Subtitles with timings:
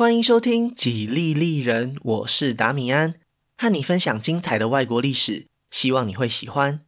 [0.00, 3.16] 欢迎收听《几利利人》，我是达米安，
[3.58, 6.80] 和你分享精彩的外国历史，希望你会喜欢。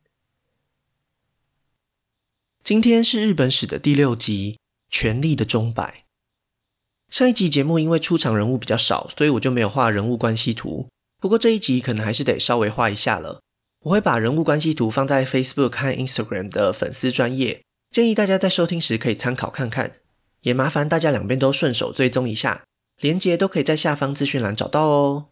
[2.64, 4.52] 今天是日本史的第六集，
[4.88, 6.06] 《权力的钟摆》。
[7.14, 10.88] 上一集节目因为出场人物比较少，所以我就没有画人物关系图。
[11.20, 13.42] 不过这一集可能还是得稍微画一下了。
[13.80, 19.96] 我会把人物关系图放在 Facebook 和 Instagram 的粉丝专页，建议大家在收听时可以参考看看。
[20.40, 22.64] 也麻烦大家两边都顺手追踪一下。
[23.02, 25.26] 连结都可以在下方资讯栏找到哦。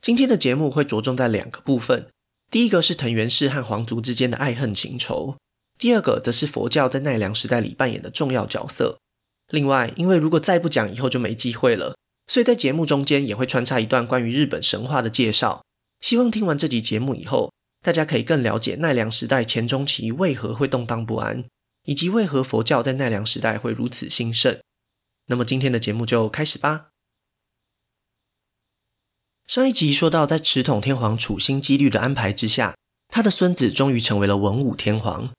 [0.00, 2.08] 今天的节目会着重在两个部分，
[2.50, 5.36] 第一个是藤原氏和皇族之间的爱恨情仇，
[5.78, 8.98] 第二个则是佛教在奈良时代里扮演的重要角色。
[9.50, 11.94] 另外，因为如果再不讲，以后就没机会了，
[12.26, 15.62] 所以在节目中间也会穿插一段关于日本神话的介绍。
[16.00, 21.44] 希望听完这集节目以后，大家可以更了解奈良时代前中期为何会动荡不安，
[21.84, 24.58] 以及为何佛教在奈良时代会如此兴盛。
[25.26, 26.88] 那么今天的节目就开始吧。
[29.46, 32.76] 上一集说到，在持统天皇处心积虑的安排之下，
[33.08, 35.32] 他的孙子终于成为了文武天皇。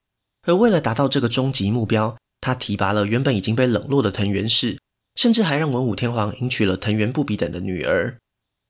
[0.43, 4.77] 而为了达到这个终极目标，他提拔了原本已经被冷落的藤原氏，
[5.15, 8.17] 甚至还让文武天皇迎娶了藤原不比等的女儿。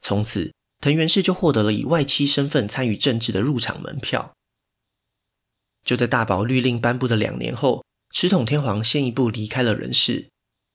[0.01, 4.33] 从此，藤原氏就获得了以外戚身份参与政治的入场门票。
[5.83, 10.29] 就在大宝律令颁布的两年后，持统天皇先一步离开了人世。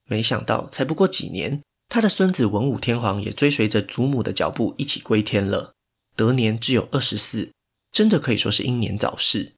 [0.09, 5.75] 没想到，才不过几年，他的孙子文武天皇也追随着祖母的脚步一起归天了，
[6.17, 7.53] 得年只有二十四，
[7.93, 9.53] 真的可以说是英年早逝。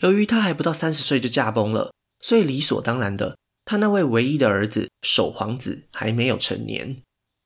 [0.00, 7.00] 由于他还不到三十岁就驾崩了，所以理所当然的，他那位唯一的儿子守皇子还没有成年。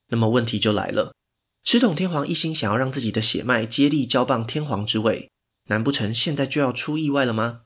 [0.08, 1.14] 那么问题就来了，
[1.62, 5.30] 持统天皇一心想要让自己的血脉接力交棒天皇之位，
[5.68, 7.62] 难不成现在就要出意外了吗？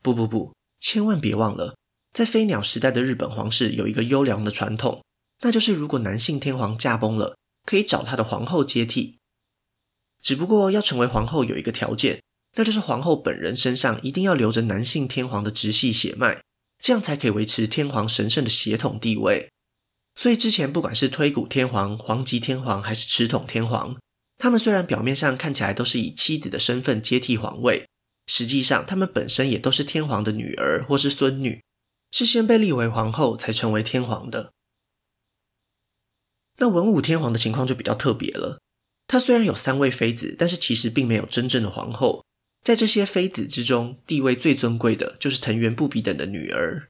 [0.00, 1.74] 不不不，千万别忘了。
[2.12, 5.02] 在飞鸟时代的日本皇室有一个优良的传统，
[5.40, 9.18] 那就是如果男性天皇驾崩了，可以找他的皇后接替。
[10.20, 12.20] 只不过要成为皇后有一个条件，
[12.56, 16.42] 那就是皇后本人身上一定要留着男性天皇的直系血脉，
[16.78, 19.48] 这样才可以维持天皇神圣的血统地位。
[20.14, 23.96] 所以之前不管是推古天皇、皇极天皇还是持统天皇，
[24.36, 27.88] 他们虽然表面上看起来都是以妻子的身份接替皇位，
[28.26, 31.62] 实际上他们本身也都是天皇的女儿或是孙女。
[32.12, 34.52] 是先被立为皇后，才成为天皇的。
[36.58, 38.60] 那文武天皇的情况就比较特别了。
[39.08, 42.24] 他虽然有三位妃子，但是其实并没有真正的皇后。
[42.62, 46.88] 在这些妃子之中，地位最尊贵的就是藤原不比等的女儿。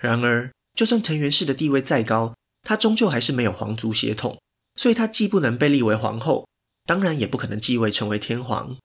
[0.00, 4.40] 然而，就算藤原氏的地位再高，她终究还是没有皇族血统，
[4.76, 6.48] 所以她既不能被立为皇后，
[6.86, 8.78] 当然也不可能继位成为天皇。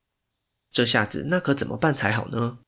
[0.72, 2.60] 这下子，那可怎么办才好呢？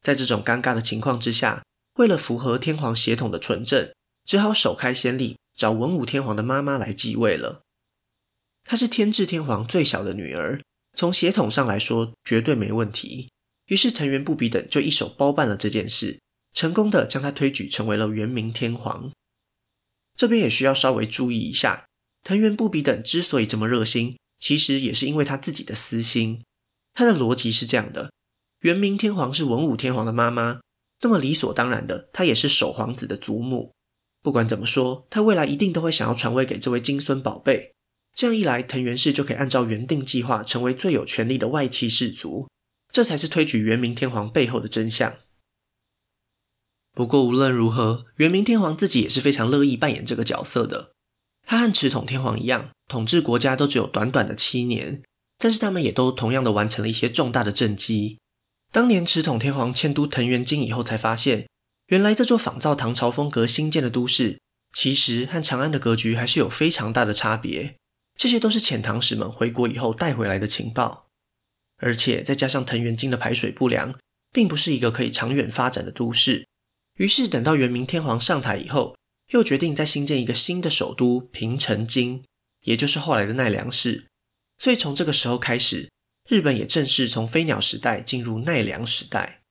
[0.00, 1.62] 在这种尴尬的情况之下，
[1.94, 3.92] 为了符合天皇血统的纯正，
[4.24, 7.62] 只好首开先例，找文武天皇的妈妈来继位了。
[8.64, 10.62] 她是天智天皇最小的女儿，
[10.94, 13.28] 从血统上来说绝对没问题。
[13.66, 16.18] 于是藤原不比等就一手包办了这件事，
[16.52, 19.10] 成功的将她推举成为了元明天皇。
[20.16, 21.84] 这边也需要稍微注意一下，
[22.22, 26.42] 藤原不比等之所以这么热心，其实也是因为他自己的私心。
[26.94, 28.12] 他的逻辑是这样的：
[28.60, 30.60] 元明天皇是文武天皇的妈妈。
[31.02, 33.72] 那么理所当然的，他也是守皇子的祖母。
[34.22, 37.74] 不管怎么说，他未来一定都会想要传位给这位金孙宝贝。
[38.14, 42.48] 这样一来，藤原氏就可以按照原定计划，成为最有权力的外戚氏族。
[42.92, 45.16] 这才是推举元明天皇背后的真相。
[46.92, 50.92] 不过无论如何，元明天皇自己也是非常乐意扮演这个角色的。
[51.46, 55.02] 他和持统天皇一样，统治国家都只有短短的七年，
[55.38, 58.18] 但是他们也都同样的完成了一些重大的政绩。
[58.72, 61.46] 当年持统天皇迁都藤原京以后，才发现
[61.88, 64.40] 原来这座仿造唐朝风格新建的都市，
[64.72, 67.76] 其实和长安的格局还是有非常大的差别。
[68.16, 71.08] 这些都是遣唐使们回国以后带回来的情报，
[71.76, 73.94] 而且再加上藤原京的排水不良，
[74.32, 76.46] 并不是一个可以长远发展的都市。
[76.96, 78.96] 于是等到元明天皇上台以后，
[79.32, 82.22] 又决定再新建一个新的首都平城京，
[82.62, 84.06] 也就是后来的奈良市。
[84.56, 85.91] 所以从这个时候开始。
[86.28, 89.42] 日本也正式从飞鸟时代进入奈良时代。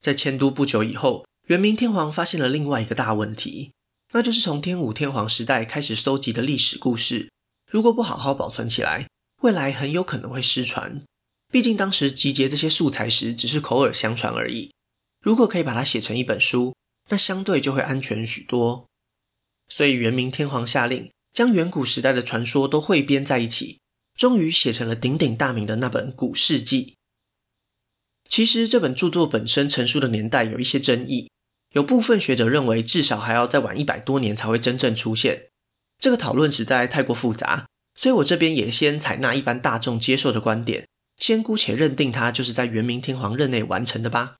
[0.00, 3.72] 在迁都不久以后，元明天皇发现了另外一个大问题，
[4.12, 7.30] 那就是从天武天皇时代开始搜集的历史故事，
[7.70, 9.08] 如果不好好保存起来，
[9.42, 11.02] 未来很有可能会失传。
[11.52, 14.72] 毕竟当时集结这些素材时只是口耳相传而已，
[15.20, 16.74] 如果可以把它写成一本书，
[17.08, 18.86] 那相对就会安全许多。
[19.68, 23.80] 所以元明天皇下令，将远古时代的传说都汇编在一起。
[24.20, 26.84] 终于写成了鼎鼎大名的那本《古事记》。
[28.28, 31.30] 其实这本著作本身成书的年代有一些争议，
[31.70, 35.46] 有部分学者认为，至少还要再晚一百多年才会真正出现。
[35.98, 44.36] 这个讨论实在太过复杂，所以我这边也先采纳一般大众接受的观点，先姑且认定它就是在元明天皇任内完成的吧。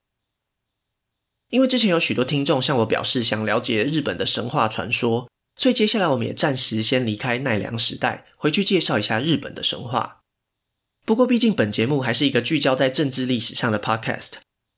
[1.49, 5.31] 因为之前有许多听众向我表示想了解日本的神话传说，
[5.61, 10.23] 所以接下来我们也暂时先离开奈良时代，回去介绍一下日本的神话。
[11.05, 14.31] 不过，毕竟本节目还是一个聚焦在政治历史上的 podcast，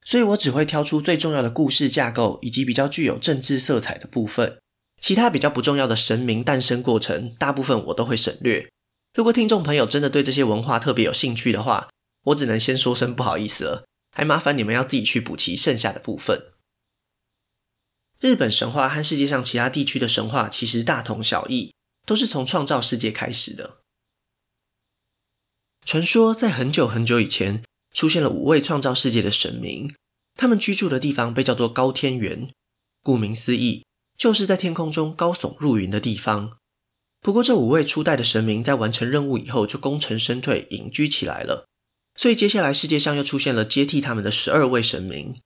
[0.04, 4.58] 所以我只会挑出最重要的故事架构以及比较具有政治色彩的部分，
[5.00, 8.68] 其他比较不重要的神明诞生过程，大部分我都会省略。
[9.14, 11.88] 如果听众朋友真的对这些文化特别有兴趣的话，
[12.24, 13.84] 我只能先说声不好意思了，
[14.16, 16.51] 还麻烦你们要自己去补齐剩下的部分。
[18.22, 21.74] 日本神话和世界上其他地区的神话其实大同小异，
[22.06, 23.78] 都是从创造世界开始的。
[25.84, 29.92] 传说在很久很久以前，出现了五位创造世界的神明，
[30.36, 32.48] 他们居住的地方被叫做高天原。
[33.02, 33.84] 顾名思义，
[34.16, 36.56] 就是在天空中高耸入云的地方。
[37.20, 41.66] 不过，这五位初代的神明在完成任务以后就功成身退，隐居起来了。
[42.14, 45.40] 所以，接下来世界上又出现了接替他们的十二位神明，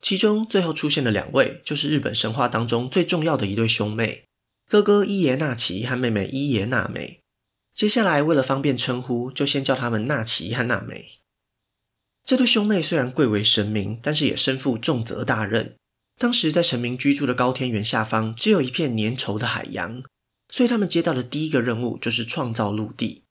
[0.00, 4.24] 其中最后出现的两位，就是日本神话当中最重要的一对兄妹，
[4.68, 7.20] 哥哥伊邪那岐和妹妹伊邪那美。
[7.74, 11.20] 接下来，为了方便称呼，就先叫他们那岐和那美。
[12.24, 15.76] 这对兄妹虽然贵为神明，但是也身负重责大任。
[16.18, 20.02] 当时在神明居住的高天原下方，只有一片粘稠的海洋，
[20.50, 23.24] 所以他们接到的第一个任务就是创造陆地。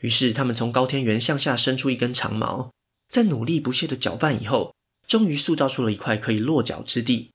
[0.00, 2.72] 于是，他们从高天原向下伸出一根长矛，
[3.08, 4.74] 在努力不懈的搅拌以后，
[5.08, 7.32] 终于塑造出了一块可以落脚之地。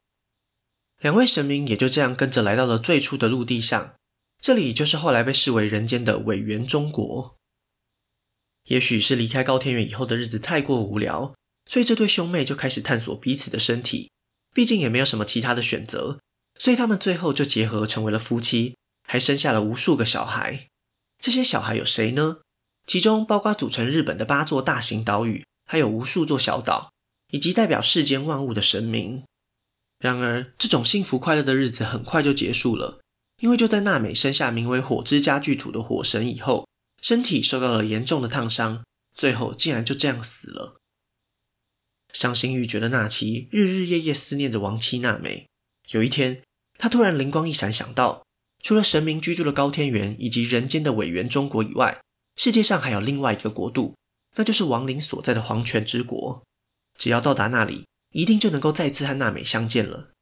[1.01, 3.95] 两位神明也就这样跟着来到了最初的陆地上。
[4.39, 7.35] 这里就是后来被视为人间的苇原中国。
[8.65, 11.33] 也许是离开高天原以后的日子太过无聊，
[11.65, 14.11] 所以这对兄妹就开始探索彼此的身体。
[14.53, 16.19] 毕竟也没有什么其他的选择，
[16.59, 18.77] 所以他们最后就结合成为了夫妻，
[19.07, 20.67] 还生下了无数个小孩。
[21.19, 22.37] 这些小孩有谁呢？
[22.85, 26.92] 其中包括组成日本的八座大型岛屿，还有无数座小岛，
[27.33, 29.23] 以及代表世间万物的神明。
[29.97, 32.99] 然而，这种幸福快乐的日子很快就结束了。
[33.41, 36.67] 因为就在娜美生下名为火之家具土的火神以后，
[37.01, 38.83] 身体受到了严重的烫伤，
[39.15, 40.77] 最后竟然就这样死了。
[42.13, 45.47] 伤心欲绝的那岐日日夜夜思念着亡妻娜美。
[45.89, 46.43] 有一天，
[46.77, 48.23] 他突然灵光一闪，想到
[48.61, 51.99] 除了神明居住的高天原以及人间的委员中国以外，
[52.35, 53.95] 世界上还有另外一个国度，
[54.35, 56.43] 那就是亡灵所在的黄泉之国。
[57.03, 60.13] 只要到达那里，一定就能够再次和娜美相见了。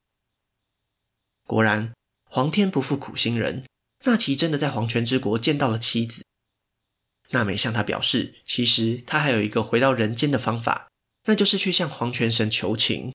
[1.46, 1.92] 果然。
[2.24, 3.66] 皇天不负苦心人，
[4.04, 6.24] 那岐真的在黄泉之国见到了妻子。
[7.28, 10.88] 娜美向他表示，其实他还有一个回到人间的方法，
[11.26, 13.12] 那就是去向黄泉神求情。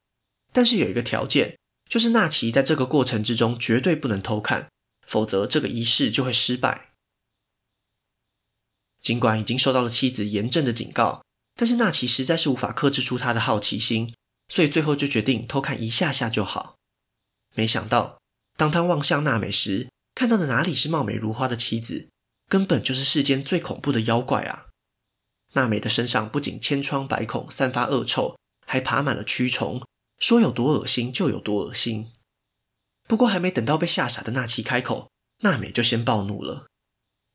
[0.53, 1.57] 但是有一个条件，
[1.89, 4.69] 就是那岐在这个过程之中绝对不能偷看，
[5.07, 6.91] 否则这个仪式就会失败。
[9.01, 11.23] 尽管已经受到了妻子严正的警告，
[11.57, 14.15] 但是那岐实在是无法克制住他的好奇心，
[14.47, 16.75] 所以最后就决定偷看一下下就好。
[17.53, 18.17] 没想到。
[18.55, 22.09] 当他望向娜美时，看到的哪里是貌美如花的妻子，
[22.49, 24.65] 根本就是世间最恐怖的妖怪啊！
[25.53, 29.85] 娜美的身上不仅千疮百孔，散发恶臭，还爬满了蛆虫，
[30.17, 32.13] 说有多恶心就有多恶心。
[33.07, 35.11] 不过还没等到被吓傻的那岐开口，
[35.41, 36.65] 娜美就先暴怒了，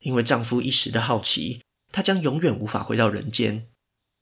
[0.01, 1.63] 因为丈夫一时的好奇，
[1.93, 3.69] 她将永远无法回到人间。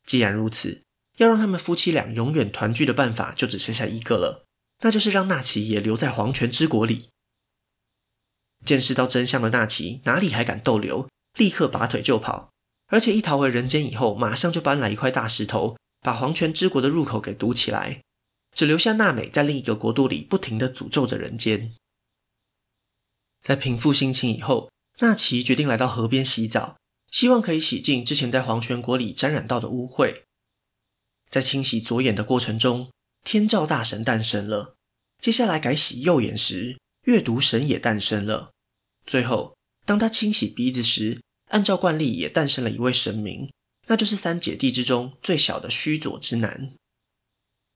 [0.07, 0.83] 既然如此，
[1.19, 4.45] 要让他们夫妻俩永远团聚的办法就只剩下一个了。
[4.83, 7.11] 那就是让那岐也留在黄泉之国里。
[8.65, 12.51] 见识到真相的那岐哪里还敢逗留，立刻拔腿就跑，
[12.87, 18.01] 而且一逃回人间以后，马上就搬来一块大石头，把黄泉之国的入口给堵起来，
[18.55, 21.75] 只留下娜美在另一个国度里不停地诅咒着人间。
[23.43, 26.77] 在平复心情以后，那岐决定来到河边洗澡，
[27.11, 30.23] 希望可以洗净之前在黄泉国里沾染到的污秽。
[31.29, 32.91] 在清洗左眼的过程中，
[33.25, 34.75] 天照大神诞生了，
[35.21, 38.51] 接下来改洗右眼时，月读神也诞生了。
[39.07, 43.51] 最后，当他清洗鼻子时，按照惯例也诞生了一位神明，
[43.87, 46.73] 那就是三姐弟之中最小的须佐之男。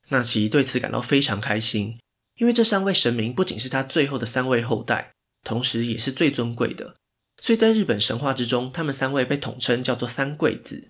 [0.09, 1.99] 那奇对此感到非常开心，
[2.37, 5.13] 因为这三位神明不仅是他最后的三位后代，
[5.43, 6.97] 同时也是最尊贵的，
[7.45, 10.89] 所以在日本神话之中，他们三位被统称叫做三贵子。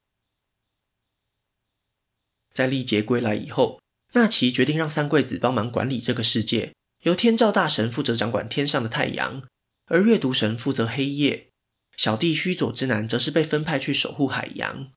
[2.52, 3.80] 在历劫归来以后。
[4.12, 9.42] 那岐决定让三贵子帮忙管理这个世界，由天照大神负责掌管天上的太阳，
[9.87, 11.49] 而月读神负责黑夜，
[11.96, 14.92] 小弟须佐之男则是被分派去守护海洋。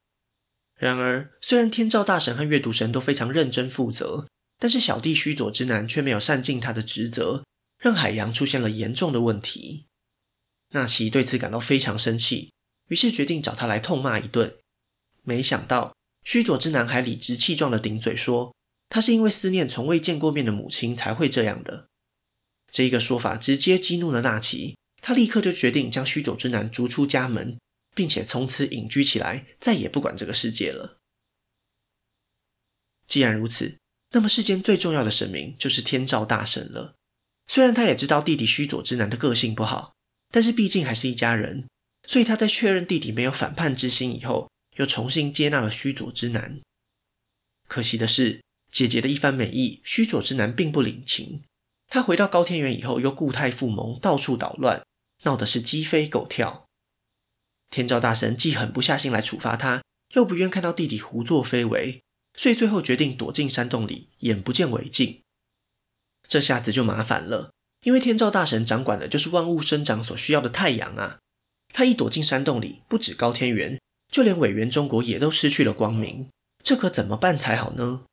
[0.76, 4.28] 然而，虽然天照大神和月读神都非常认真负责，
[4.60, 7.44] 但是小弟须佐之男却没有善尽他的职责，
[7.80, 9.88] 让海洋出现了严重的问题。
[10.70, 12.52] 纳奇对此感到非常生气，
[12.90, 14.58] 于是决定找他来痛骂一顿。
[15.24, 18.54] 没想到须佐之男还理直气壮地顶嘴说，
[18.90, 21.88] 他是因为思念从未见过面的母亲才会这样的。
[22.72, 27.58] 这一个说法直接激怒了纳奇，他立刻就决定将须佐之男逐出家门，
[27.96, 30.98] 并且从此隐居起来，再也不管这个世界了。
[33.08, 33.78] 既然如此，
[34.12, 36.96] 那么世间最重要的神明就是天照大神了。
[37.48, 39.94] 虽然他也知道弟弟须佐之男的个性不好，
[40.29, 41.67] 但是毕竟还是一家人，
[42.07, 46.60] 所以他在确认弟弟没有反叛之心以后，又重新接纳了须佐之男。
[47.67, 48.41] 可惜的是，
[48.72, 51.43] 姐姐的一番美意，须佐之男并不领情。
[51.88, 54.84] 他回到高天原以后，又故态复萌，到处捣乱，
[55.24, 56.65] 闹得是鸡飞狗跳。
[57.69, 62.01] 天照大神既狠不下心来处罚他，又不愿看到弟弟胡作非为。
[62.36, 65.22] 所以最后决定躲进山洞里，眼不见为净。
[66.27, 67.51] 这下子就麻烦了，
[67.84, 71.19] 因为天照大神掌管的就是万物生长所需要的太阳啊。
[71.74, 73.79] 他一躲进山洞里，不止高天原，
[74.12, 76.29] 就连苇原中国也都失去了光明。
[76.63, 78.05] 这可怎么办才好呢？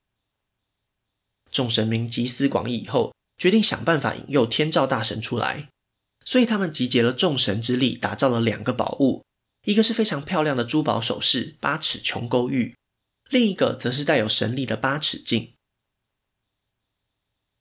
[1.51, 5.69] 众神明集思广益以后，决定想办法引诱天照大神出来。
[6.25, 9.23] 所以他们集结了众神之力，打造了两个宝物，
[9.67, 12.75] 一个是非常漂亮的珠宝首饰——八尺琼勾玉。
[13.31, 15.55] 另一个则是带有神力的八尺镜。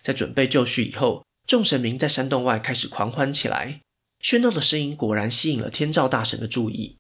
[0.02, 3.82] 在准备就绪以后，众神明在山洞外开始狂欢起来，
[4.22, 6.98] 喧闹的声音果然吸引了天照大神的注意。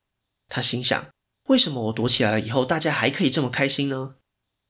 [0.49, 1.07] 他心想：
[1.47, 4.15] 为什么我躲起来了以后，大家还可以这么开心呢？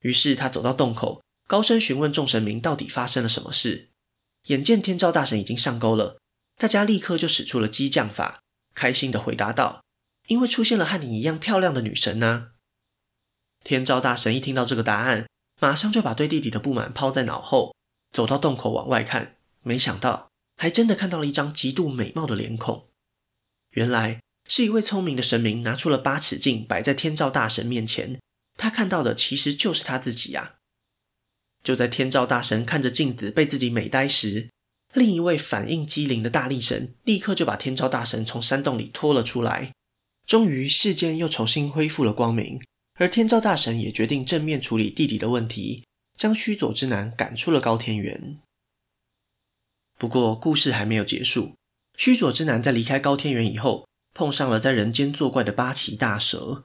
[0.02, 3.90] 于是他走到洞口，高声询问众神明到底发生了什么事。
[4.48, 6.20] 眼见天照大神已经上钩了，
[6.58, 8.42] 大家立刻就使出了激将法，
[8.76, 9.84] 开心地回答道
[10.28, 12.52] ：“因为出现了和你一样漂亮的女神呢。”
[13.64, 15.28] 天照大神一听到这个答案，
[15.60, 17.74] 马上就把对弟弟的不满抛在脑后，
[18.12, 22.90] 走到洞口往外看，没想到还真的看到了一张极度美貌的脸孔。
[23.72, 28.20] 原来是一位聪明的神明拿出了八尺镜摆在天照大神面前，
[28.58, 30.56] 他看到的其实就是他自己呀、
[31.64, 34.50] 就在天照大神看着镜子被自己美呆时，
[34.94, 39.74] 另一位反应机灵的大力神立刻就把天照大神从山洞里拖了出来，
[40.28, 42.62] 终于世间又重新恢复了光明。
[43.00, 45.84] 而天照大神也决定正面处理弟弟的问题，
[46.16, 48.38] 将须佐之男赶出了高天原。
[49.98, 51.56] 不过，故事还没有结束。
[51.98, 56.64] 须佐之男在离开高天原以后，碰上了在人间作怪的八岐大蛇。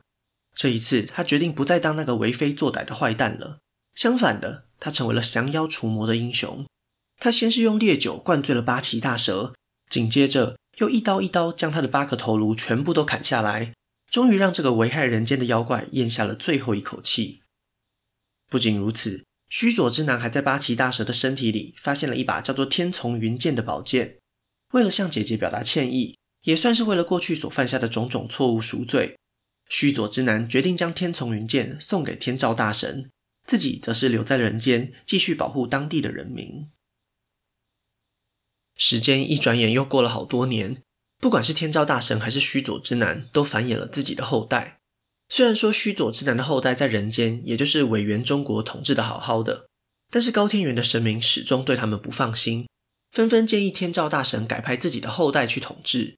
[0.54, 3.58] 这一次，他决定不再当那个为非作歹的坏蛋了。
[3.94, 6.66] 相反的，他成为了降妖除魔的英雄。
[7.18, 9.54] 他先是用烈酒灌醉了八岐大蛇，
[9.90, 13.74] 紧接着又一刀一刀将他的八个头颅全部都砍下来。
[14.10, 17.42] 终于让这个危害人间的妖怪咽下了最后一口气。
[18.48, 24.18] 不仅如此，须佐之男还在八岐大蛇的身体里发现了一把叫做天丛云剑的宝剑。
[24.72, 29.18] 为了向姐姐表达歉意，也算是为了过去所犯下的种种错误赎罪，
[29.68, 33.10] 须佐之男决定将天丛云剑送给天照大神，
[33.46, 36.70] 自己则是留在人间继续保护当地的人民。
[38.76, 40.82] 时间一转眼又过了好多年。
[41.20, 44.77] 不管是天照大神还是须佐之男，都繁衍了自己的后代。
[45.28, 49.68] 虽然说须佐之男的后代在人间，也就是苇原中国统治的好好的，
[50.10, 52.66] 但是高天原的神明始终对他们不放心，
[53.10, 56.16] 纷纷建议天照大神改派自己的后代去统治。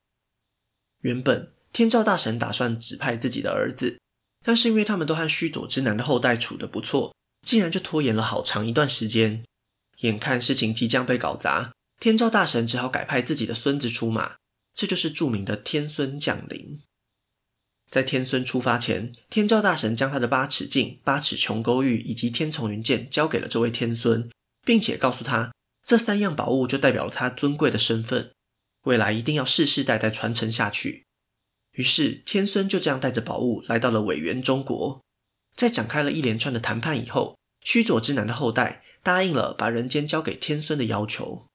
[1.03, 3.99] 原本天照大神打算指派自己的儿子，
[4.45, 7.15] 但是因为他们都和须佐之男的后代处得不错，
[7.47, 9.43] 竟然就拖延了好长一段时间。
[10.03, 14.37] 眼看事情即将被搞砸，天照大神只好改派自己的孙子出马。
[14.73, 16.81] 这就是著名的天孙降临。
[17.91, 24.31] 在天孙出发前，天照大神将他的八尺镜、八尺琼勾玉以及天丛云剑交给了这位天孙，
[24.65, 25.53] 并且告诉他，
[25.85, 28.31] 这三样宝物就代表了他尊贵的身份，
[28.83, 31.05] 未来一定要世世代代传承下去。
[31.73, 35.01] 于是，天孙就这样带着宝物来到了苇原中国。
[35.57, 41.47] 在展开了一连串的谈判以后，须佐之男的后代答应了把人间交给天孙的要求。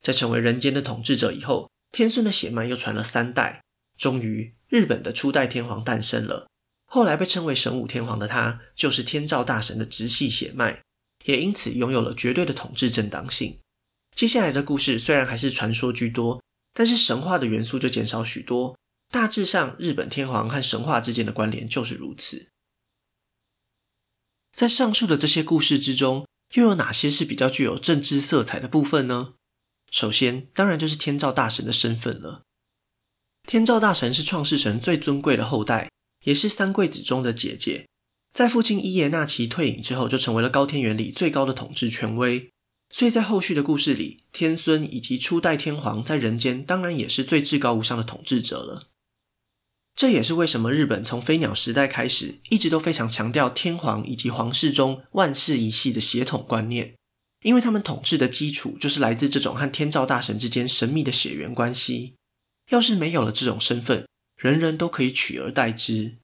[0.00, 3.62] 在成为人间的统治者以后，天孙的血脉又传了三代，
[3.98, 6.46] 终于日本的初代天皇诞生了。
[6.86, 10.82] 后来被称为神武天皇的他，就是天照大神的直系血脉，
[11.24, 13.58] 也因此拥有了绝对的统治正当性。
[14.14, 18.78] 接下来的故事虽然还是传说居多，但是神话的元素就减少许多。
[19.10, 22.48] 大致上，日本天皇和神话之间的关联就是如此。
[24.54, 29.34] 在上述的这些故事之中，又有哪些是比较具有政治色彩的部分呢？
[29.90, 32.42] 首先，当然就是天照大神的身份了。
[33.48, 35.88] 天照大神是创世神最尊贵的后代，
[36.24, 37.86] 也是三贵子中的姐姐。
[38.34, 42.50] 在父亲伊邪那岐退隐之后，就成为了高天原里最高的统治权威。
[42.90, 48.88] 所以在后续的故事里，天孙以及初代天皇在人间当然也是最至高无上的统治者了。
[49.96, 56.94] 这也是为什么日本从飞鸟时代开始，一直都非常强调天皇以及皇室中万世一系的血统观念，
[57.42, 62.12] 因为他们统治的基础就是来自这种和天照大神之间神秘的血缘关系。
[62.68, 64.06] 要是没有了这种身份，
[64.36, 66.16] 人人都可以取而代之。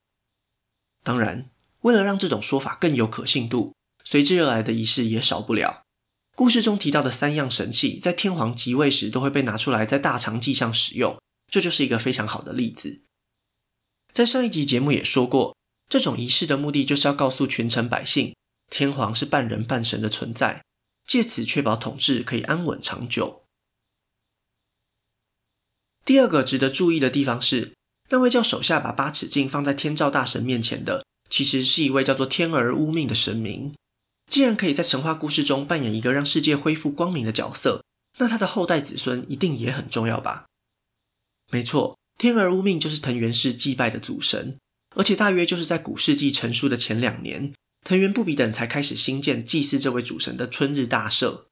[1.03, 3.75] 当然，为了让这种说法更有可信度，
[4.05, 5.83] 随之而来的仪式也少不了。
[6.35, 11.17] 故事中提到的三样神器，在天皇即位时都会被拿出来在大长祭上使用，
[11.49, 13.03] 这就是一个非常好的例子。
[14.13, 15.57] 在上一集节目也说过，
[15.89, 18.35] 这种仪式的目的就是要告诉群臣百姓，
[18.69, 20.65] 天皇是半人半神的存在，
[21.07, 23.44] 借此确保统治可以安稳长久。
[26.05, 27.73] 第二个值得注意的地方是，
[28.11, 33.75] 那位叫手下把八尺镜放在天照大神面前的，其实是一位叫做天儿乌命的神明。
[34.31, 37.83] 既然可以在神话故事中扮演一个让世界恢复光明的角色，
[38.19, 40.47] 那他的后代子孙一定也很重要吧？
[41.51, 44.59] 没错，天儿乌命就是藤原氏祭拜的祖神，
[44.97, 47.53] 而且大约就是在古世纪成书的前两年，
[47.85, 51.47] 藤原不比等才开始兴建祭祀这位主神的春日大社。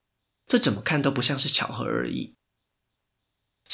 [0.47, 2.35] 这怎么看都不像是巧合而已。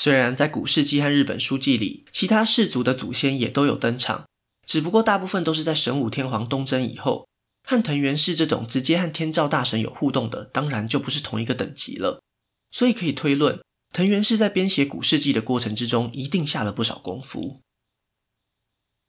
[0.00, 4.28] 虽然在古世纪和日本书记里，其他氏族的祖先也都有登场，
[4.64, 7.26] 只不过大部分都是在神武天皇东征以后，
[7.64, 12.22] 和藤原氏这种直接和天照大神有互动的，当然就不是同一个等级了。
[12.70, 13.60] 所以可以推论，
[13.92, 17.60] 藤原氏在编写古世纪的过程之中，一定下了不少功夫。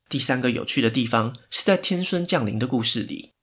[0.10, 3.34] 第三个有趣的地方是在天孙降临的故事里，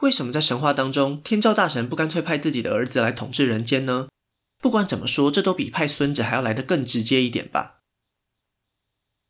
[0.00, 4.08] 为什么在神话当中，天照大神不干脆派自己的儿子来统治人间呢？
[4.60, 7.78] 不管怎么说，这都比派孙子还要来得更直接一点吧。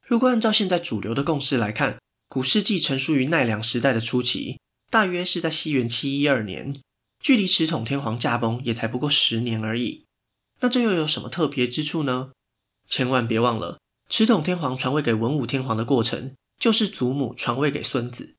[0.04, 4.58] 如果按照现在主流的共识来看，古事记成书于奈良时代的初期，
[4.90, 6.80] 大约是在西元七一二年，
[7.20, 10.04] 距离持统天皇驾崩也才不过十年而已。
[10.60, 12.32] 那这又有什么特别之处呢？
[12.88, 13.78] 千万别忘了，
[14.08, 18.34] 持统天皇传位给文武天皇的过程，就是祖母传位给孙子。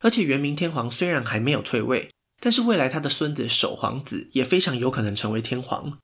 [0.00, 5.98] 而且元明天皇虽然还没有退位，但是未来他的孙子守皇子也非常有可能成为天皇。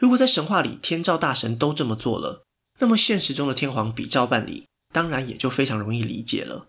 [0.00, 2.42] 如果在神话里天照大神都这么做了，
[2.78, 6.68] 那么现实中的天皇比照办理，当然也就非常容易理解了。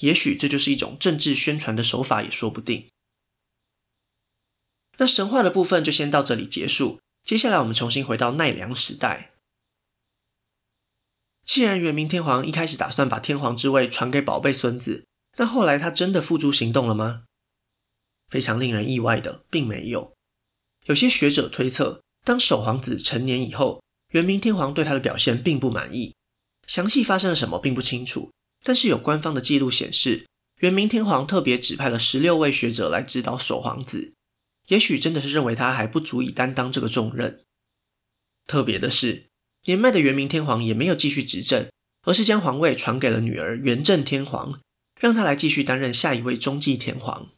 [0.00, 2.86] 也许这就是一种政治宣传的手法，也说不定。
[4.98, 7.00] 那神话的部分就先到这里结束。
[7.24, 9.32] 接下来我们重新回到奈良时代。
[11.46, 15.06] 既然元明天皇一开始打算把天皇之位传给宝贝孙子，
[15.38, 17.24] 那后来他真的付诸行动了吗？
[18.28, 20.12] 非常令人意外的，并没有。
[20.84, 22.02] 有些学者推测。
[22.26, 26.12] 当守皇子成年以后，元明天皇对他的表现并不满意。
[26.66, 28.32] 详细发生了什么并不清楚，
[28.64, 30.26] 但是有官方的记录显示，
[30.58, 34.12] 元明天皇特别指派了十六位学者来指导守皇子。
[34.66, 37.44] 也许真的是认为他还不足以担当这个重任。
[38.48, 39.26] 特别的是，
[39.66, 41.70] 年迈的元明天皇也没有继续执政，
[42.02, 44.60] 而是将皇位传给了女儿元正天皇，
[44.98, 47.30] 让他来继续担任下一位中继天皇。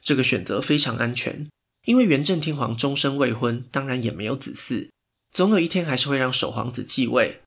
[0.00, 1.48] 这个选择非常安全。
[1.84, 4.88] 因为元正天皇终身未婚，当然也没有子嗣，
[5.32, 7.40] 总有一天还是会让守皇子继位。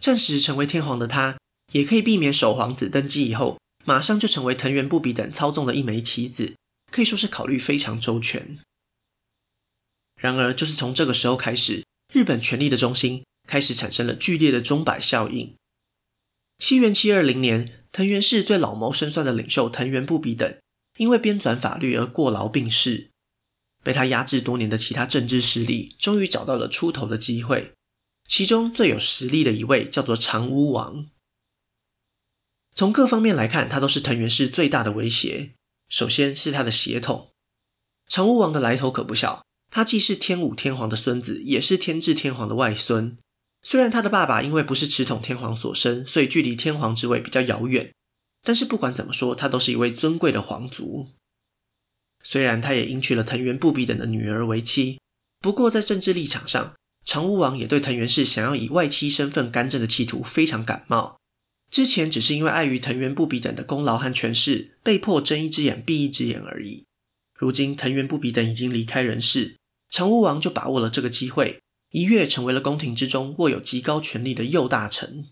[0.00, 1.38] 暂时成为天皇的他，
[1.72, 6.54] 也可以避免守皇子登基以后，马上就成为藤原不比等操纵的一枚棋子，
[6.90, 8.58] 可以说是考虑非常周全。
[10.20, 15.54] 然而，就是从这个时候开始，日本权力的中心开始产生了剧烈的钟摆效应。
[16.58, 20.56] 西元七二零年，藤原氏最老谋深算的领袖藤原不比等，
[20.96, 23.10] 因为编纂法律而过劳病逝。
[23.84, 27.72] 被他压制多年的其他政治势力，终于找到了出头的机会。
[28.26, 31.06] 其中最有实力的一位叫做长屋王。
[32.74, 35.52] 从各方面来看，他都是藤原氏最大的威胁。
[35.88, 37.28] 首先是他的血统，
[38.08, 39.44] 长屋王的来头可不小。
[39.70, 43.18] 他既是天武天皇的孙子，也是天智天皇的外孙。
[43.62, 47.92] 虽然他的爸爸因为不是持统天皇所生，所以距离天皇之位比较遥远，
[48.42, 51.08] 但是不管怎么说，他都是一位尊贵的皇族。
[52.24, 54.98] 虽然他也迎娶了藤原不比等的女儿为妻，
[55.40, 61.18] 不过在政治立场上，长屋王也对藤原氏想要以外戚身份干政的企图非常感冒。
[61.70, 66.84] 之前只是因为碍于藤原不比等的功劳和权势，被迫睁一只眼闭一只眼而已。
[67.36, 69.56] 如今藤原不比等已经离开人世，
[69.90, 71.60] 长屋王就把握了这个机会，
[71.90, 75.26] 一跃成为了宫廷之中握有极高权力的右大臣。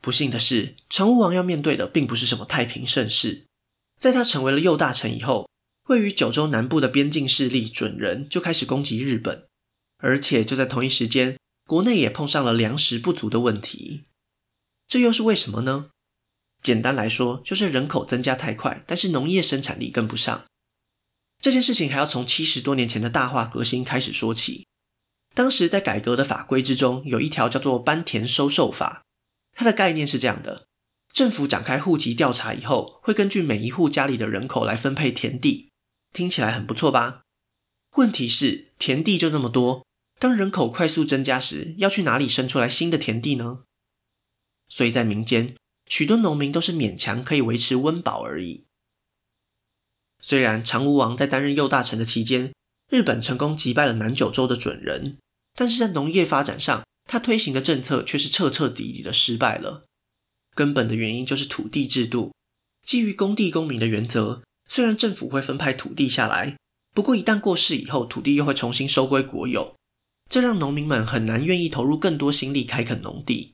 [0.00, 3.44] 不幸的是，长屋王要面对的并不是什么太平盛世。
[4.02, 5.48] 在他成为了右大臣以后，
[5.88, 9.46] 位于九州南部的边境势力准人就开始攻击日本，
[9.98, 11.38] 而且就在同一时间，
[11.68, 14.02] 国内也碰上了粮食不足的问题。
[14.88, 15.90] 这又是为什么呢？
[16.64, 20.44] 简单来说，就是人口增加太快，但是农业生产力跟不上。
[21.40, 24.66] 这件事情还要从七十多年前的大化革新开始说起。
[25.32, 29.04] 当时在改革的法规之中，有一条叫做班田收受法，
[29.52, 30.66] 它的概念是这样的：
[31.12, 35.70] 政府展开户籍调查以后，会根据每一户家里的人口来分配田地。
[36.12, 37.22] 听起来很不错吧？
[37.96, 39.86] 问题是田地就那么多，
[40.18, 43.60] 当人口快速增加时，要去哪里生出来新的田地呢？
[44.68, 45.54] 所以在民间，
[45.86, 48.64] 许多农民都是勉强可以维持温饱而已。
[50.20, 52.54] 虽然长屋王在担任右大臣的期间，
[52.88, 55.18] 日本成功击败了南九州的准人，
[55.54, 59.84] 但是在农业发展上，他推行的政策却是彻彻底底的失败了。
[60.54, 62.32] 根本的原因就是土地制度，
[62.86, 66.56] 基于公地公民的原则，虽然政府会分派土地下来，
[66.94, 69.74] 不过一旦过世以后，土地又会重新收归国有，
[70.30, 73.52] 这让农民们很难愿意投入更多心力开垦农地。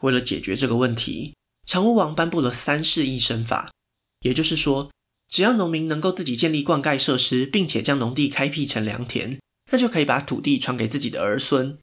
[0.00, 1.34] 为了解决这个问题，
[1.66, 3.72] 长屋王颁布了三世一生法，
[4.20, 4.90] 也就是说，
[5.30, 11.78] 只要农民能够自己建立灌溉设施，并且将农地开辟成良田，那就可以把土地传给自己的儿孙，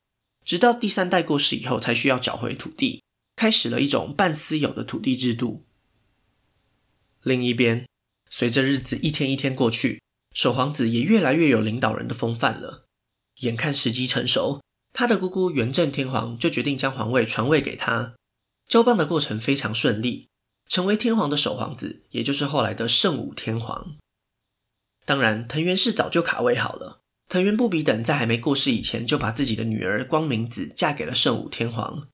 [0.46, 3.02] 直到第三代过世以后才需要缴回土地，
[3.36, 5.66] 开始了一种半私有的土地制度。
[7.22, 7.88] 另一边，
[8.30, 10.02] 随着日子一天一天过去，
[10.34, 12.86] 守皇子也越来越有领导人的风范了。
[13.42, 14.62] 眼看时机成熟，
[14.94, 18.16] 他的姑姑元正天皇就决定将皇位传位给他。
[18.68, 20.28] 交棒的过程非常顺利。
[20.68, 23.98] 成为天皇的守皇子，也就是后来的圣武天皇。
[25.06, 27.02] 当然，藤原氏早就卡位好了。
[27.28, 32.08] 藤原不比等在还没过世以前，就把自己的女儿光明子嫁给了圣武天皇。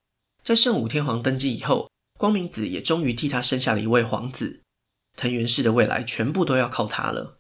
[0.48, 4.64] 在圣武天皇登基以后，光明子也终于替他生下了一位皇子。
[5.18, 7.38] 藤原氏的未来全部都要靠他了。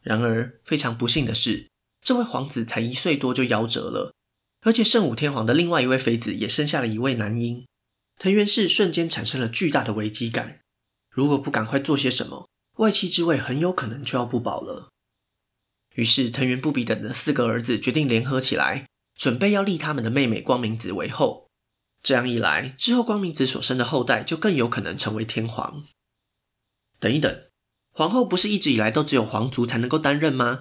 [0.00, 1.68] 然而，非常不幸的是，
[2.02, 4.14] 这位皇子才一岁多就夭折了，
[4.60, 7.66] 而且圣武天皇的另外一位妃子也生下了一位男婴。
[8.20, 10.60] 藤原氏瞬间产生了巨大的危机感，
[11.10, 14.88] 如果不赶快做些什么，外戚之位很有可能就要不保了。
[15.96, 21.43] 于是，藤原不比等的四个儿子决定联合起来，准备要立他们的妹妹光明子为后。
[22.04, 25.84] 这样一来，之后光明子所生的后代就更有可能成为天皇。
[27.00, 27.44] 等一等，
[27.92, 30.60] 皇后不是一直以来都只有皇族才能够担任吗？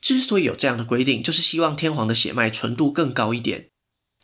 [0.00, 3.68] 之所以有这样的规定，就是希望天皇的血脉纯度更高一点。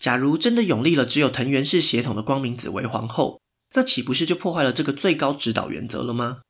[0.00, 3.42] 假如真的拥立了只有藤原氏血统的光明子为皇后，
[3.74, 6.40] 那岂不是就破坏了这个最高指导原则了吗？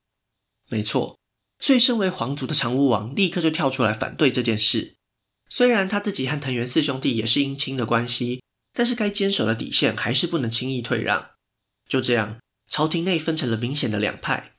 [0.69, 1.19] 没错，
[1.59, 4.95] 所以身为皇族的长屋王立刻就跳出来反对这件事。
[5.49, 8.44] 虽然他自己和藤原四兄弟也是姻亲的关系，
[8.75, 11.31] 但是该坚守的底线还是不能轻易退让。
[11.89, 12.39] 就这样，
[12.71, 14.57] 朝廷内分成了明显的两派。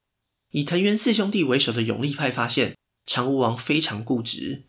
[0.52, 4.64] 以藤原四兄弟为首的永历派发现长屋王非常固执，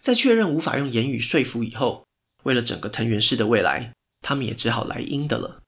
[0.00, 2.06] 在确认无法用言语说服以后。
[2.42, 5.62] 为了整个藤原氏的未来，他们也只好来阴的了。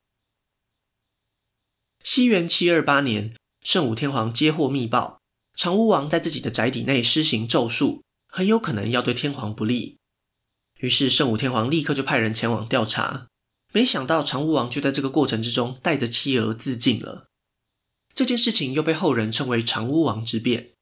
[2.02, 5.20] 西元七二八年，圣武天皇接获密报，
[5.54, 9.96] 长屋王在自己的宅邸内施行咒术，很有可能要对天皇不利。
[10.84, 13.28] 于是圣武天皇立刻就派人前往调查，
[13.72, 17.28] 没想到长屋王就在这个过程之中带着妻儿自尽了。
[18.12, 20.72] 这件事情又被后人称为长屋王之变。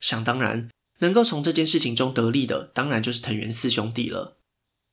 [0.00, 0.68] 想当然，
[0.98, 4.36] 能够从这件事情中得利的，当然就是藤原四兄弟了。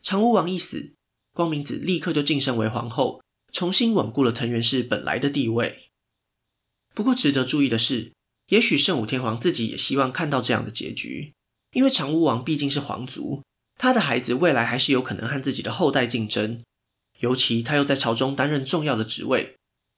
[0.01, 0.93] 长屋王一死，
[1.33, 3.21] 光明子立刻就晋升为皇后，
[3.51, 5.89] 重新稳固了藤原氏本来的地位。
[6.95, 8.13] 不过值得注意的是，
[8.47, 11.33] 也许圣武天皇自己也希望看到这样的结局，
[11.73, 13.43] 因为长屋王毕竟是皇族，
[13.79, 16.61] 他的孩子未来还是有可能和自己的后代竞争，
[17.19, 19.55] 尤其他又在朝中担任重要的职位。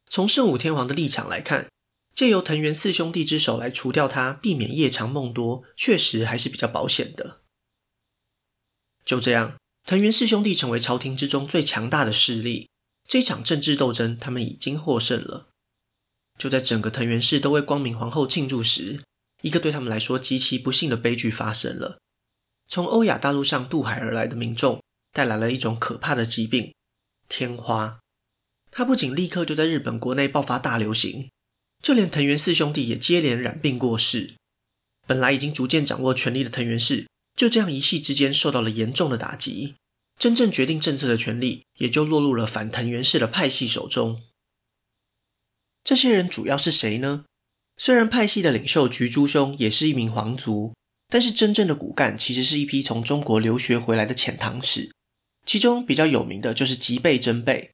[0.08, 1.68] 从圣武天皇的立场来看，
[2.14, 7.42] 借由藤原四兄弟之手来除掉他，避免夜长梦多，确实还是比较保险的。
[9.04, 9.56] 就这样。
[9.84, 12.70] 藤原四兄弟成为朝廷之中最强大的势力，
[13.08, 15.48] 这场政治斗争，他们已经获胜了。
[16.38, 19.02] 就在整个藤原氏都为光明皇后庆祝时，
[19.42, 21.98] 一个对他们来说极其不幸的悲剧发生了。
[22.72, 24.82] 从欧亚大陆上渡海而来的民众，
[25.12, 26.74] 带来了一种可怕的疾病——
[27.28, 28.00] 天花。
[28.72, 31.30] 它不仅立刻就在日本国内爆发大流行，
[31.84, 34.36] 就连藤原四兄弟也接连染病过世。
[35.06, 39.76] 本来已经逐渐掌握权力的藤原氏，就这样一夕之间受到了严重的打击，
[40.18, 44.22] 真正决定政策的权力也就落入了反藤原氏的派系手中。
[45.84, 47.26] 这些人主要是谁呢？
[47.76, 50.74] 虽然派系的领袖菊珠兄也是一名皇族，
[51.12, 54.90] 但是真正的骨干其实是一批从中国留学回来的遣唐使，
[55.46, 57.72] 其中比较有名的就是吉备真备，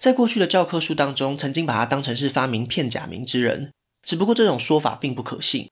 [0.00, 3.72] 在过去的教科书当中曾经把他当成是发明片假名之人，
[4.04, 5.68] 只不过这种说法并不可信。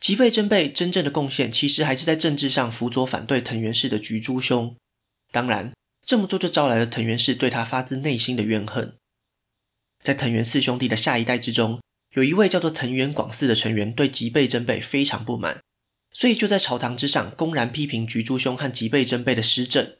[0.00, 4.74] 吉备真备真正的贡献，其实还是在政治上辅佐反对藤原氏的菊珠兄。
[5.30, 5.72] 当然，
[6.06, 8.96] 这么做就招来了藤原氏对他发自内心的怨恨。
[10.02, 11.80] 在藤原四兄弟的下一代之中，
[12.14, 15.60] 有一位叫做藤原广嗣的成员对吉备真备非常不满，
[16.14, 19.96] 所以就在朝堂之上公然批评菊珠兄和吉备真备的施政。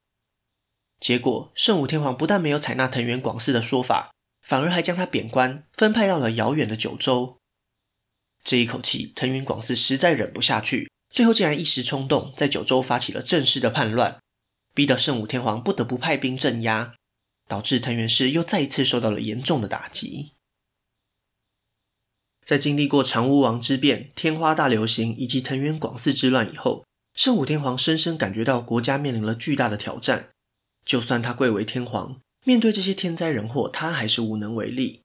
[1.00, 7.36] 结果，圣武天皇不但没有采纳藤原广嗣的说法，反而还将他贬官，分派到了遥远的九州。
[8.44, 14.20] 这一口气，藤原广嗣实在忍不下去，最后竟然一时冲动，在九州发起了正式的叛乱，
[14.72, 16.94] 逼得圣武天皇不得不派兵镇压，
[17.48, 20.33] 导致藤原氏又再一次受到了严重的打击。
[22.44, 30.28] 在经历过长屋王之变、天花大流行以及藤原广嗣之乱以后，圣武天皇深深感觉到国家面临了巨大的挑战。
[30.84, 35.00] 就算他贵为天皇，面对这些天灾人祸，他还是无能为力。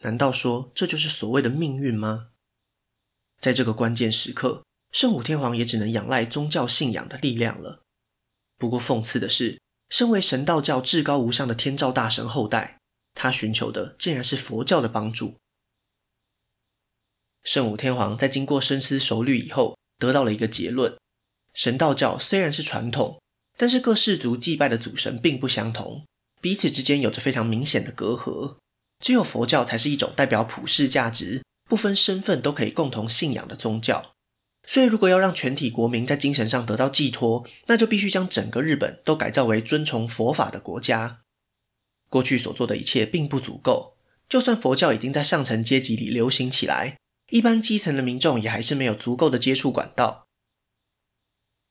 [0.00, 2.28] 难道说这就是所谓的命运吗？
[3.38, 7.82] 在这个关键时刻，圣武天皇也只能仰赖宗教信仰的力量了。
[8.56, 12.78] 不过讽刺的是，身为神道教至高无上的天照大神后代，
[13.14, 15.34] 他寻求的竟然是佛教的帮助。
[17.48, 20.94] 圣武天皇在经过深思熟虑以后，得到了一个结论：
[21.54, 23.18] 神道教虽然是传统。
[23.56, 26.04] 但是各氏族祭拜的祖神并不相同，
[26.42, 28.56] 彼此之间有着非常明显的隔阂。
[29.02, 34.12] 只有佛教才是一种代表普世价值、不分身份都可以共同信仰的宗教。
[34.66, 41.20] 所以，如果要让全体国民在精神上得到寄托，那就必须将整个日本都改造为遵从佛法的国家。
[42.10, 43.96] 过去所做的一切并不足够，
[44.28, 46.98] 就算佛教已经在上层阶级里流行起来，
[47.30, 50.26] 一般基层的民众也还是没有足够的接触管道。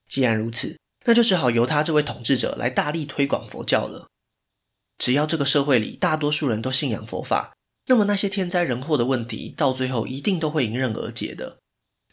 [0.07, 4.07] 既然如此，那就只好由他这位统治者来大力推广佛教了。
[4.97, 11.59] 只要这个社会里大多数人都信仰佛法，那么那些天灾人祸的问题到最后一定都会迎刃而解的。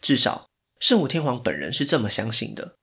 [0.00, 0.46] 至少
[0.80, 2.74] 圣武天皇本人是这么相信的。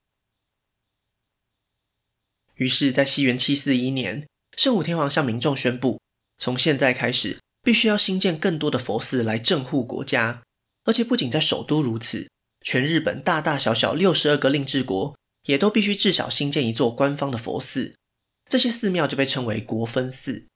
[2.56, 6.00] 于是，在西元七四一年，圣武天皇向民众宣布，
[6.38, 10.42] 从现在开始，必须要兴建更多的佛寺来镇护国家，
[10.84, 12.28] 而且不仅在首都如此，
[12.60, 15.16] 全日本大大小小六十二个令制国。
[15.46, 17.96] 也都必须至少新建一座官方的佛寺，
[18.48, 20.46] 这些寺庙就被称为国分寺。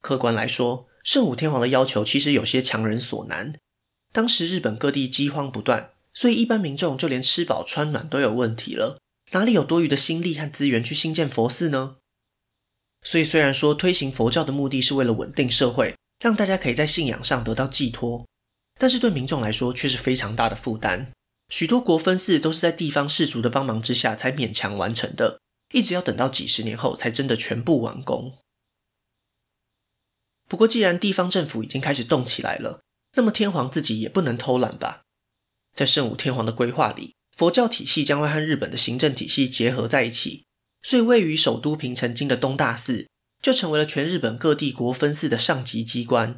[0.00, 3.52] 客观来说，圣武天皇的要求其实有些强人所难。
[4.12, 9.00] 当时日本各地饥荒不断，所以一般民众就连吃饱穿暖都有问题了，
[9.32, 11.96] 哪里有多余的心力和资源去新建佛寺呢？
[13.02, 18.24] 所以虽然说推行佛教的目的是为了稳定社会，让大家可以在信仰上得到寄托，
[18.78, 21.12] 但是对民众来说却是非常大的负担。
[21.48, 25.40] 许多国分寺都是在地方士族的帮忙之下才勉强完成的，
[25.72, 28.38] 一直要等到几十年后才真的全部完工。
[30.48, 32.80] 不过，既然地方政府已经开始动起来了，
[33.16, 35.02] 那么天皇自己也不能偷懒吧？
[35.74, 40.44] 在圣武天皇的规划里，佛教体系将会和日本的行政体系结合在一起，
[40.82, 43.08] 所以位于首都平城京的东大寺
[43.40, 46.36] 就成为了全日本各地国分寺的上级机关。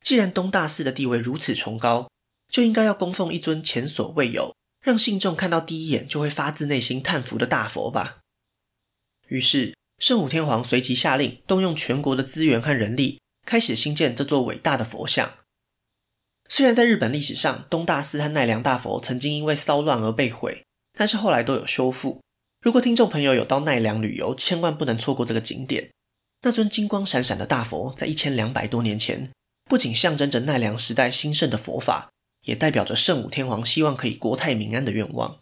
[0.00, 2.08] 既然东大寺的地位如此崇高，
[2.48, 8.18] 就应该要供奉一尊前所未有，让信众看到第一眼就会发自内心叹服的大佛吧。
[9.28, 15.34] 于是，圣武天皇随即下令，动用全国的资源和人力，开始兴建这座伟大的佛像。
[16.48, 20.64] 虽然在日本历史上，东大寺和奈良大佛曾经因为骚乱而被毁，
[20.96, 22.22] 但是后来都有修复。
[22.62, 25.90] 如果听众朋友有到奈良旅游，千万不能错过这个景点。
[26.42, 29.30] 那尊金光闪闪的大佛，在一千两百多年前，
[29.68, 32.10] 不仅象征着奈良时代兴盛的佛法。
[32.42, 35.40] 也代表着圣武天皇希望可以国泰民安的愿望。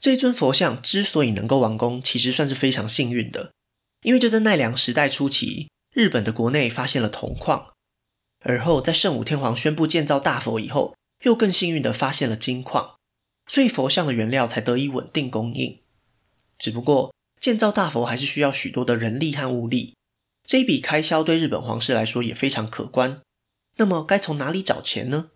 [0.00, 3.52] 这尊佛像之所以能够完工，其实算是非常幸运的，
[4.02, 7.74] 因为就在奈良时代初期，日本的国内发现了铜矿，
[8.40, 12.96] 而后在圣武天皇宣布建造大佛以后，又更幸运的发现了金矿，
[13.46, 15.80] 所以佛像的原料才得以稳定供应。
[16.58, 19.94] 只不过建造大佛还是需要许多的人力和物力，
[20.50, 23.20] 这笔开销对日本皇室来说也非常可观。
[23.76, 25.30] 那么该从哪里找钱呢？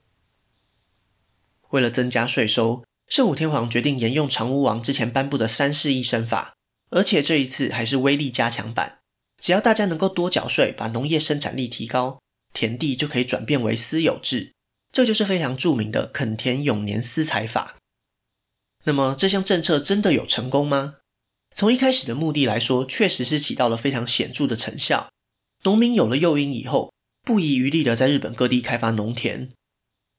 [1.71, 6.57] 为了增加税收，圣武天皇决定沿用长屋王之前颁布的三世一生法，
[6.91, 8.99] 而且这一次还是威力加强版。
[9.41, 12.19] 只要大家能够多缴税，把农业生产力提高，
[12.53, 14.53] 田地就可以转变为私有制，
[14.91, 17.77] 这就是非常著名的垦田永年私财法。
[18.83, 20.97] 那么这项政策真的有成功吗？
[21.55, 25.09] 从一开始的目的来说，确实是起到了非常显著的成效。
[25.63, 29.51] 农民有了诱因以后，不遗余力地在日本各地开发农田，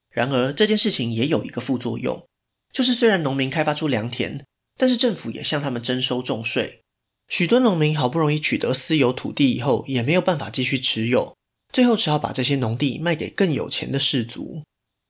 [0.10, 2.26] 然而这件事情也有一个副作用，
[2.72, 4.44] 就是虽然农民开发出良田，
[4.78, 6.82] 但是政府也向他们征收重税。
[7.28, 11.36] 许多农民好不容易取得私有土地以后，也没有办法继续持有，
[11.74, 14.64] 最后只好把这些农地卖给更有钱的士族。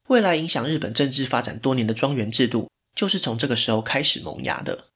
[0.08, 4.88] 未来影响日本政治发展多年的庄园制度，就是从这个时候开始萌芽的。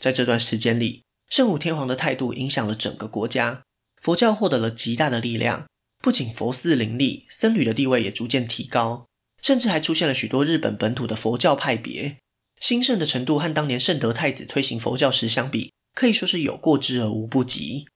[0.00, 3.62] 在这段时间里，圣武天皇的态度影响了整个国家，
[4.00, 5.66] 佛教获得了极大的力量，
[6.02, 9.06] 不仅佛寺林立，僧侣的地位也逐渐提高，
[9.42, 12.18] 甚至还出现了许多日本本土的佛教派别，
[12.60, 17.86] 兴盛的程度和当年圣德太子推行佛教时相比，可以说是有过之而无不及。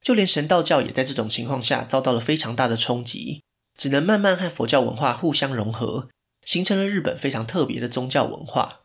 [0.00, 3.42] 就连神道教也在这种情况下遭到了非常大的冲击，
[3.76, 6.08] 只能慢慢和佛教文化互相融合，
[6.46, 8.82] 形成了日本非常特别的宗教文化。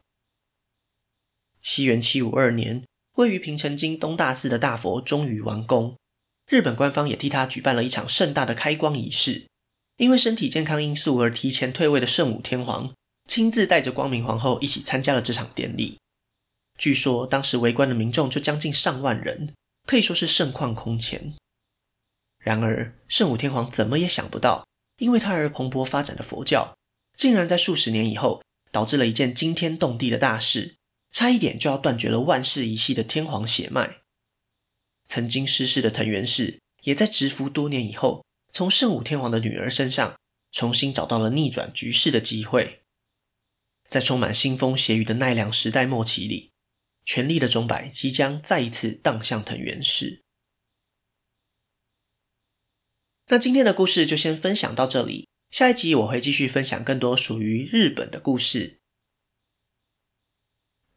[1.63, 2.83] 西元七五二年，
[3.15, 5.97] 位于平城京东大寺的大佛终于完工，
[6.47, 9.47] 日本官方也替他举办了一场盛大的开光仪式。
[9.97, 12.93] 因为身体健康因素而提前退位的圣武天皇，
[13.27, 15.97] 亲自带着光明皇后一起参加了这场典礼。
[16.77, 19.53] 据说当时围观的民众就将近上万人。
[19.85, 21.33] 可以说是盛况空前。
[22.39, 24.65] 然而，圣武天皇怎么也想不到，
[24.97, 26.73] 因为他而蓬勃发展的佛教，
[27.17, 30.75] 竟然在数十年以后，导致了一件惊天动地的大事，
[31.13, 34.01] 差一点就要断绝了万世一系的天皇血脉。
[35.07, 40.19] 曾经失势的藤原氏，也在蛰伏多年以后，从圣武天皇的女儿身上，
[40.51, 42.81] 重新找到了逆转局势的机会。
[43.87, 46.49] 在充满腥风血雨的奈良时代末期里。
[47.05, 50.23] 权力的钟摆即将再一次荡向藤原氏。
[53.27, 58.79] 那今天的故事就先分享到这里，下一集我会继续分享更多属于日本的故事。